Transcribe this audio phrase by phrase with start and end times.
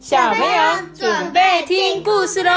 [0.00, 2.50] 小朋友准备听故事喽！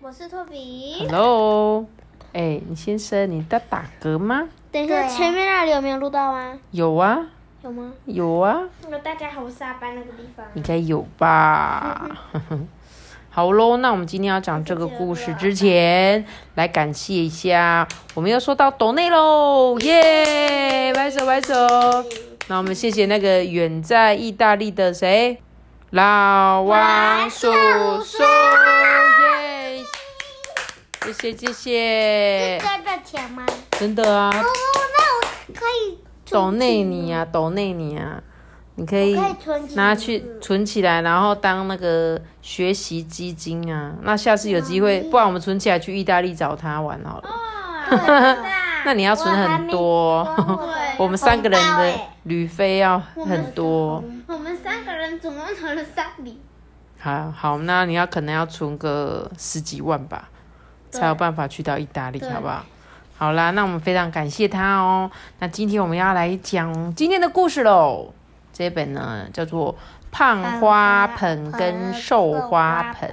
[0.00, 1.06] 我是托比。
[1.06, 1.84] Hello，
[2.32, 4.48] 哎，你先生，你在打嗝吗？
[4.70, 6.58] 等一下，前面那里有没有录到啊？
[6.70, 7.26] 有啊，
[7.62, 7.92] 有吗？
[8.06, 10.46] 有啊，那大家好，我是阿班那个地方。
[10.54, 12.10] 应该有吧。
[13.34, 16.22] 好喽，那我们今天要讲这个故事之前，
[16.54, 20.92] 来感谢一下，我们又收到抖内喽，耶！
[20.94, 21.54] 拍手拍手。
[22.48, 25.40] 那我们谢谢那个远在意大利的谁，
[25.88, 27.50] 老王叔
[28.04, 29.82] 叔，耶！
[31.06, 33.46] 谢谢谢谢，真的钱吗？
[33.70, 35.22] 真的啊，哦，那我
[35.54, 35.96] 可以
[36.30, 38.22] 抖内你啊，抖内你啊，
[38.82, 39.16] 你可以
[39.76, 43.92] 拿去存起来，然后当那个学习基金啊。
[44.02, 47.30] 那下次有机会，不然我们存起来去意大利找他玩好了。
[48.84, 50.26] 那你要存很多，
[50.98, 54.02] 我 们三个人的旅费要很多。
[54.26, 56.40] 我们三个人总共存了三笔。
[56.98, 60.28] 好好，那你要可能要存个十几万吧，
[60.90, 62.64] 才有办法去到意大利，好不好？
[63.16, 65.08] 好啦，那我们非常感谢他哦。
[65.38, 68.12] 那今天我们要来讲今天的故事喽。
[68.52, 69.72] 这本呢叫做
[70.10, 73.08] 《胖花盆跟瘦花盆》，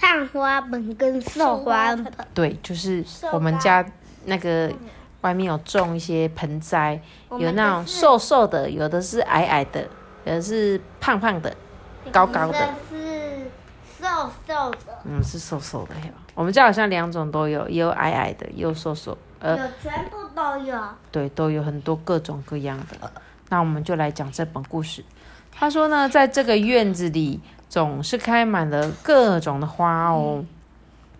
[0.00, 3.84] 胖花盆跟瘦花盆，对，就是我们家
[4.24, 4.72] 那个
[5.20, 7.00] 外面有种一些盆栽，
[7.38, 9.82] 有那种瘦瘦的，有的是矮矮的，
[10.24, 11.54] 有的是胖胖的，
[12.10, 12.58] 高高的。
[12.88, 13.50] 是
[14.00, 16.12] 瘦瘦的，嗯，是瘦瘦的呀。
[16.34, 19.16] 我们家好像两种都有，也有矮矮的，也有瘦瘦。
[19.38, 20.76] 呃，有全部都有。
[21.10, 23.12] 对，都有很多各种各样的。
[23.52, 25.04] 那我们就来讲这本故事。
[25.52, 30.42] 他说呢，在这个院子里总是开满了各种的花哦，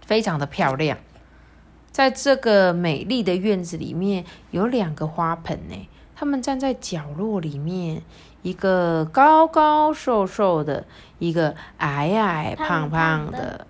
[0.06, 0.96] 非常的漂亮。
[1.90, 8.00] 在这个美丽的院子里面，有两个花盆呢，他们站在角落里面，
[8.40, 10.86] 一个高高瘦瘦的，
[11.18, 13.66] 一个矮矮胖胖的。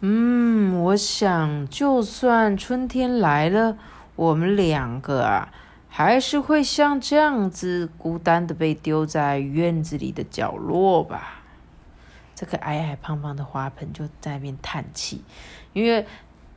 [0.00, 3.78] 嗯，我想，就算春天来了，
[4.14, 5.48] 我们两个啊，
[5.96, 11.40] 还是会像这样子孤单的被丢在院子里的角落吧。
[12.34, 15.24] 这个矮矮胖胖的花盆就在那边叹气，
[15.72, 16.06] 因为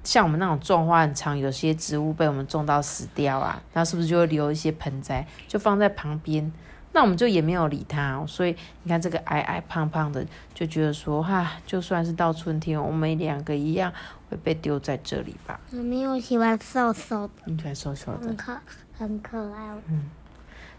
[0.04, 6.52] 像我们那种种花很长，有些植物被我们种到死掉啊，那是不是就会留一些盆栽，就放在旁边？
[6.92, 13.94] 那我们就也没有理它、哦，所以你看这个矮矮胖胖的，就觉得说哈，就算是到春天，我们两个一样
[14.30, 15.58] 会被丢在这里吧。
[15.72, 18.60] 我没有喜欢瘦瘦的，你喜欢瘦瘦的很，可
[19.00, 19.70] 很可爱。
[19.88, 20.12] 嗯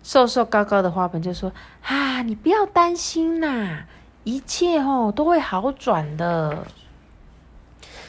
[0.02, 1.52] 瘦瘦高高的花盆就说
[1.84, 3.84] ：“啊，你不要担心啦，
[4.24, 6.66] 一切哦都会好转的。”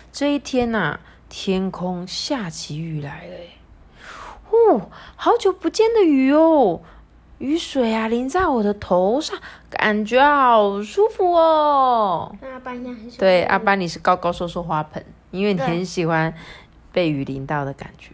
[0.10, 3.50] 这一天呐、天空下起雨来了耶，
[4.52, 6.82] 哦，好久不见的雨哦，
[7.40, 9.38] 雨水啊淋在我的头上，
[9.70, 12.34] 感觉好舒服哦。
[12.42, 13.18] 那阿班应该很喜欢。
[13.20, 16.34] 对，阿班你是高高瘦瘦花盆，因为你很喜欢
[16.94, 18.12] 被雨淋到的感觉。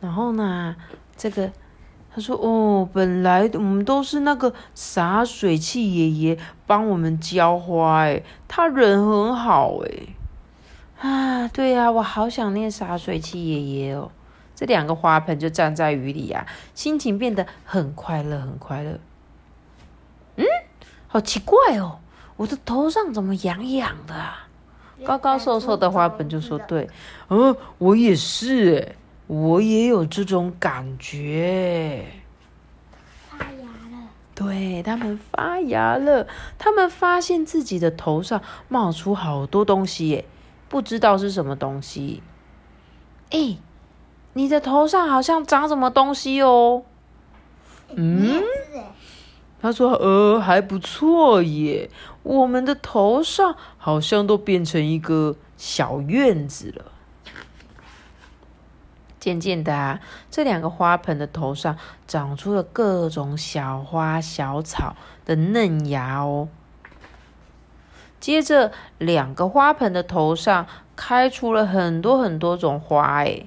[0.00, 0.74] 然后呢，
[1.16, 1.50] 这个
[2.14, 14.10] 他说哦，本来我们都是那个洒水器爷爷帮我们浇花，哎，他人很好，哎，啊，对呀、我好想念洒水器爷爷哦。
[14.54, 16.44] 这两个花盆就站在雨里啊，
[16.74, 18.98] 心情变得很快乐，很快乐。
[20.34, 20.44] 嗯，
[21.06, 22.00] 好奇怪哦，
[22.36, 24.48] 我的头上怎么痒痒的啊？
[25.04, 26.90] 高高瘦瘦的花盆就说：“对，
[27.28, 28.96] 嗯，我也是，诶，
[29.28, 32.06] 我也有这种感觉。
[33.28, 36.26] 发芽了，对，他们发芽了，
[36.58, 40.24] 他们发现自己的头上冒出好多东西耶，
[40.68, 42.22] 不知道是什么东西。
[43.30, 43.58] 哎，
[44.32, 46.82] 你的头上好像长什么东西哦？
[47.94, 48.42] 嗯，
[49.60, 51.90] 他说：“呃，还不错耶，
[52.22, 56.92] 我们的头上好像都变成一个小院子了。”
[59.18, 60.00] 渐渐的啊，
[60.30, 61.76] 这两个花盆的头上
[62.06, 64.94] 长出了各种小花小草
[65.24, 66.48] 的嫩芽哦。
[68.20, 70.66] 接着，两个花盆的头上
[70.96, 73.46] 开出了很多很多种花，哎，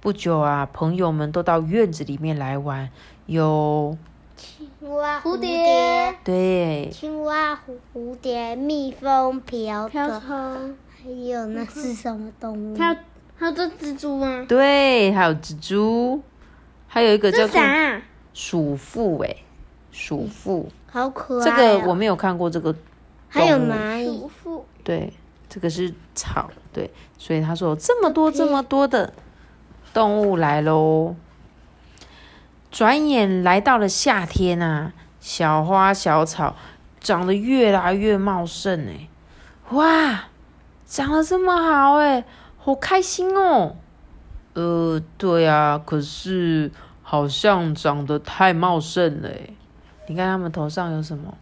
[0.00, 2.90] 不久啊，朋友们都到院子里面来玩，
[3.24, 3.96] 有
[4.36, 7.58] 青蛙、蝴蝶、对青蛙、
[7.94, 12.76] 蝴蝶、蜜蜂、瓢虫，还有那是什么动物？
[13.42, 14.46] 还有这蜘蛛吗？
[14.48, 16.22] 对，还有蜘蛛，
[16.86, 17.60] 还有一个叫做？
[18.32, 19.34] 鼠妇，哎，
[19.90, 21.80] 鼠妇，好可爱、这哦。
[21.80, 22.72] 个我没有看过这个
[23.28, 25.12] 还有蚂蚁鼠，妇，对，
[25.48, 29.12] 这个是草，对，所以他说有这么多这么多的
[29.92, 31.16] 动物来喽。
[32.70, 36.54] 转眼来到了夏天啊，小花小草
[37.00, 39.08] 长得越来越茂盛哎，
[39.70, 40.28] 哇，
[40.86, 42.24] 长得这么好哎，
[42.64, 43.74] 好开心哦。
[44.54, 46.70] 呃，对啊，可是
[47.02, 49.50] 好像长得太茂盛了哎。
[50.06, 51.34] 你看他们头上有什么？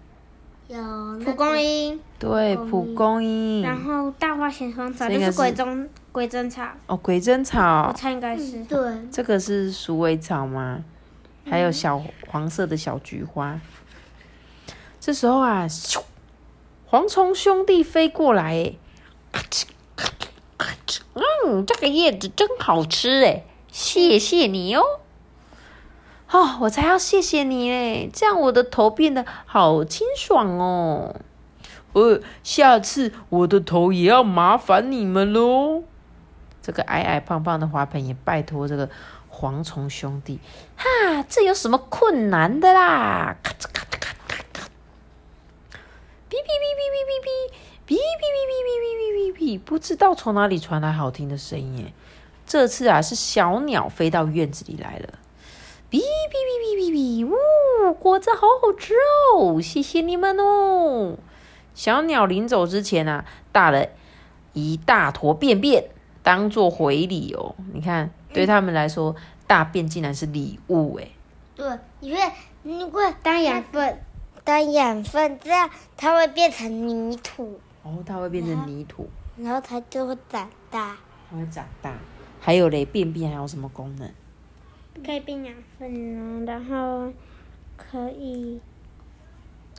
[0.68, 0.78] 有
[1.24, 3.62] 蒲公英，对，蒲公英。
[3.62, 6.64] 然后大花咸丰草就是鬼针鬼针草。
[6.86, 7.88] 哦，鬼针草。
[7.88, 8.64] 我猜应该是。
[8.64, 8.78] 对。
[9.10, 10.84] 这个是鼠尾草吗？
[11.44, 13.60] 还有小黄色的小菊花。
[15.00, 15.66] 这时候啊，
[16.88, 18.72] 蝗虫兄弟飞过来，
[21.14, 24.82] 嗯，这个叶子真好吃哎，谢谢你哦。
[26.30, 28.08] 哦，我才要谢谢你嘞！
[28.12, 31.16] 这样我的头变得好清爽哦。
[31.92, 35.82] 呃，下次我的头也要麻烦你们喽。
[36.62, 38.88] 这个矮矮胖胖的花盆也拜托这个
[39.32, 40.38] 蝗虫兄弟。
[40.76, 43.36] 哈，这有什么困难的啦？
[49.58, 51.92] 不知道从哪里传来好听的声音耶。
[52.46, 55.08] 这次啊，是小鸟飞到院子里来了。
[55.90, 58.94] 哔哔哔哔哔哔，呜，果子好好吃
[59.34, 59.60] 哦！
[59.60, 61.16] 谢谢你们哦。
[61.74, 63.86] 小鸟临走之前啊，打了
[64.52, 65.90] 一大坨便便
[66.22, 67.54] 当做回礼哦。
[67.72, 69.14] 你看，对他们来说，
[69.46, 71.08] 大便竟然是礼物哎。
[71.56, 71.66] 对，
[72.00, 72.20] 因为
[72.62, 74.00] 如果当养分，
[74.44, 77.60] 当养分，这样它会变成泥土。
[77.82, 79.08] 哦，它会变成泥土，
[79.42, 80.96] 然后它就会长大。
[81.30, 81.94] 它会长大。
[82.40, 84.10] 还有嘞，便便还有什么功能？
[85.04, 87.12] 可以变养分然后
[87.76, 88.60] 可以。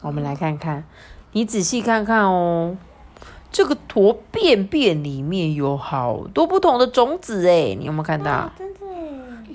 [0.02, 0.84] 我们来看看，
[1.34, 2.76] 你仔细看看哦，
[3.52, 8.52] 这个坨便便里面有好多不同的种子哎，你有没有看到？
[8.58, 8.80] 真的。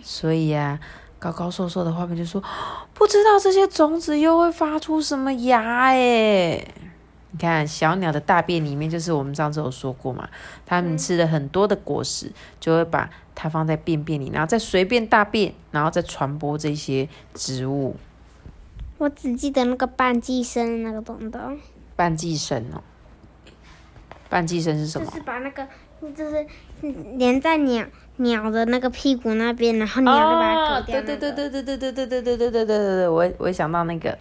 [0.02, 0.79] 所以呀，
[1.19, 2.41] 高高瘦瘦的花盆就说，
[2.94, 6.64] 不知道这些种子又会发出什么芽哎。
[7.37, 10.27] 你看，小鸟的大便里面就是我们上次有说过嘛，
[10.65, 17.94] 它们吃了很多的果实，就会把它放在便便里，然后再随便大便，然后再传播这些植物。
[18.97, 21.59] 我只记得那个半寄生那个东东。
[21.94, 22.81] 半寄生哦，
[24.31, 25.05] 半寄生是什么？
[25.05, 25.69] 就是把那个，
[26.15, 26.47] 就是
[27.19, 27.85] 连在鸟
[28.17, 31.03] 鸟的那个屁股那边，然后鸟就把它割掉。
[31.03, 34.17] 对对对对对对对对对对对对对对，我我想到那个，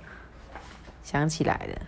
[1.01, 1.81] 想起来了。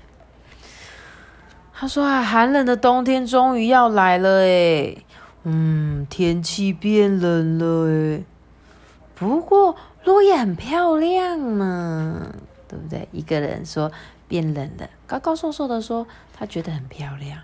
[1.79, 5.05] 他说啊，寒冷的冬天终于要来了诶
[5.43, 8.25] 嗯，天气变冷了诶
[9.13, 12.33] 不过落叶很漂亮嘛，
[12.67, 13.07] 对不对？
[13.11, 13.91] 一个人说
[14.27, 17.41] 变冷了，高高瘦瘦的说他觉得很漂亮。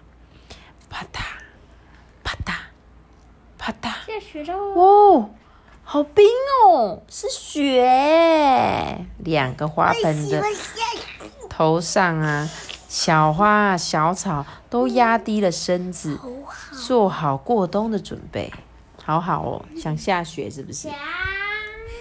[0.90, 1.22] 啪嗒，
[2.24, 2.54] 啪嗒，
[3.60, 5.30] 啪嗒，下雪了哦，
[5.84, 6.26] 好冰
[6.68, 9.06] 哦，是雪。
[9.20, 10.44] 两个花盆的
[11.50, 12.50] 头上啊。
[12.94, 16.20] 小花、小草都压低了身子，
[16.86, 18.54] 做好过冬的准备。
[19.04, 20.90] 好好哦，想下雪是不是？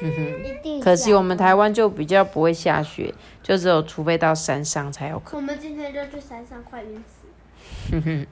[0.85, 5.41] 可惜我们台湾就比较不会下雪，就只有除非到山上才有可能。
[5.41, 8.27] 我们今天就去山上，快晕死。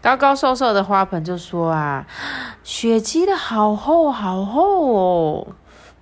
[0.00, 2.06] 高高瘦瘦的花盆就说啊，
[2.64, 5.48] 雪积的好厚好厚哦。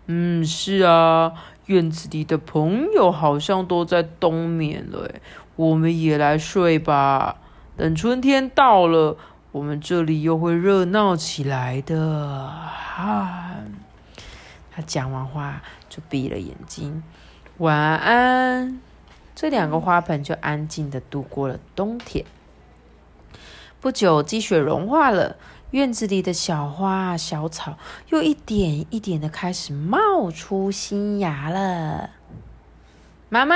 [0.07, 1.33] 嗯，是啊。
[1.67, 5.11] 院子里的朋友好像都在冬眠了，
[5.57, 7.39] 我们也来睡吧。
[7.77, 9.17] 等春天到了，
[9.53, 12.49] 我们这里又会热闹起来的。
[12.49, 13.57] 哈，
[14.71, 17.03] 他讲完话就闭了眼睛，
[17.59, 18.81] 晚安。
[19.35, 22.25] 这两个花盆就安静的度过了冬天。
[23.81, 25.37] 不久，积雪融化了。
[25.77, 27.77] 院子里的小花、小草
[28.09, 32.09] 又一点一点的开始冒出新芽了。
[33.29, 33.55] 妈妈，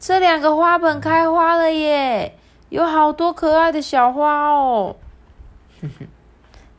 [0.00, 2.36] 这两个花盆开花了耶，
[2.70, 4.96] 有好多可爱的小花哦。
[5.80, 6.08] 哼哼，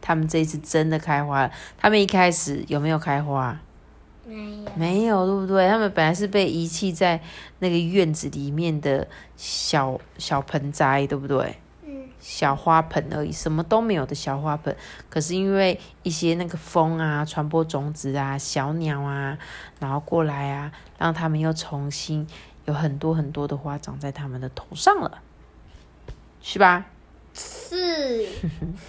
[0.02, 1.52] 他们这一次真的开花了。
[1.78, 3.62] 他们一开始有没有开花？
[4.26, 5.70] 没有，没有，对不对？
[5.70, 7.22] 他们本来是被遗弃在
[7.60, 11.56] 那个院子里面的小小盆栽，对不对？
[12.22, 14.74] 小花盆而已，什么都没有的小花盆。
[15.10, 19.38] 可是因为一些那个风啊，传播种子啊，小鸟啊，
[19.80, 22.26] 然后过来啊，让他们又重新
[22.66, 25.22] 有很多很多的花长在他们的头上了，
[26.42, 26.86] 是吧？
[27.34, 28.28] 是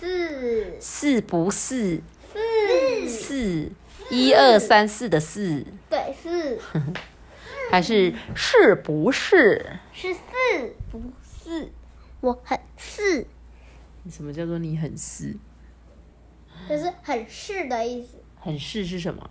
[0.01, 2.03] 是是不是？
[2.33, 3.73] 是是
[4.11, 5.65] 一二三四的四。
[5.89, 6.59] 对，是。
[7.71, 9.79] 还是是不是？
[9.93, 10.21] 是是
[10.91, 11.01] 不
[11.45, 11.71] 是？
[12.23, 13.27] 我很是，
[14.09, 15.37] 什么叫做你很是？
[16.69, 18.17] 就是很是的意思。
[18.41, 19.29] 很是是什么？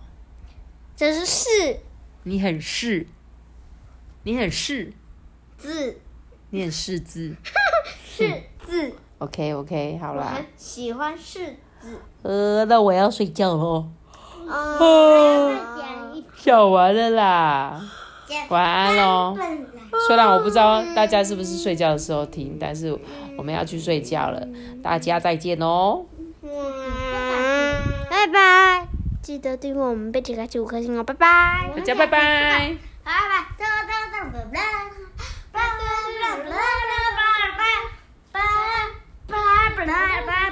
[0.95, 1.47] 就是是
[2.23, 3.07] 你很是，
[4.23, 4.93] 你很是，
[5.57, 5.97] 字，
[6.51, 7.35] 你很 是字。
[8.05, 8.93] 是字。
[9.19, 11.97] OK OK，好啦很，喜欢是字。
[12.23, 13.89] 呃，那我要睡觉喽。
[14.47, 17.81] 哦，再讲一讲完了啦，
[18.49, 19.35] 晚安喽。
[20.07, 22.97] 虽然我不知道大家是不是睡觉的时候听，但是
[23.37, 24.47] 我们要去睡觉了，
[24.81, 26.05] 大家再见哦。
[28.09, 28.87] 拜拜，
[29.21, 32.77] 记得订阅我们贝奇开启五颗星哦，拜拜，大家拜拜。
[33.03, 33.17] 拜拜，
[33.51, 34.65] 拜拜，拜拜，
[38.31, 40.50] 拜拜，拜拜，拜拜。